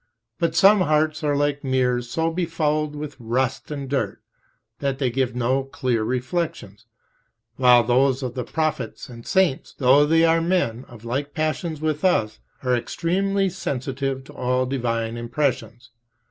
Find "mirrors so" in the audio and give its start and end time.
1.63-2.31